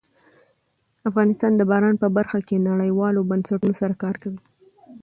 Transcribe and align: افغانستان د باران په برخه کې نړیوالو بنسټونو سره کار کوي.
افغانستان 1.09 1.51
د 1.55 1.61
باران 1.71 1.95
په 2.03 2.07
برخه 2.17 2.39
کې 2.47 2.65
نړیوالو 2.69 3.27
بنسټونو 3.29 3.73
سره 3.81 3.93
کار 4.03 4.15
کوي. 4.23 4.41